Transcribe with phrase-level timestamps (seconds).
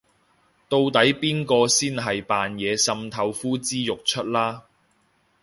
[0.67, 4.63] 到底邊個先係扮嘢滲透呼之欲出啦